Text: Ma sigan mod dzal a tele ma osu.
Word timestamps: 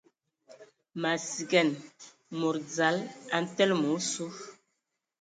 Ma 1.01 1.11
sigan 1.29 1.69
mod 2.39 2.55
dzal 2.67 2.97
a 3.35 3.37
tele 3.55 3.75
ma 3.81 3.87
osu. 3.97 4.25